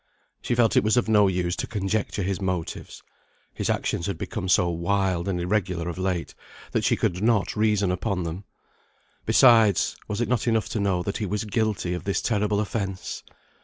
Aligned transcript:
She 0.41 0.55
felt 0.55 0.75
it 0.75 0.83
was 0.83 0.97
of 0.97 1.07
no 1.07 1.27
use 1.27 1.55
to 1.57 1.67
conjecture 1.67 2.23
his 2.23 2.41
motives. 2.41 3.03
His 3.53 3.69
actions 3.69 4.07
had 4.07 4.17
become 4.17 4.49
so 4.49 4.67
wild 4.67 5.27
and 5.27 5.39
irregular 5.39 5.87
of 5.87 5.99
late, 5.99 6.33
that 6.71 6.83
she 6.83 6.95
could 6.95 7.21
not 7.21 7.55
reason 7.55 7.91
upon 7.91 8.23
them. 8.23 8.43
Besides, 9.27 9.95
was 10.07 10.19
it 10.19 10.27
not 10.27 10.47
enough 10.47 10.69
to 10.69 10.79
know 10.79 11.03
that 11.03 11.17
he 11.17 11.27
was 11.27 11.43
guilty 11.45 11.93
of 11.93 12.05
this 12.05 12.19
terrible 12.19 12.59
offence? 12.59 13.21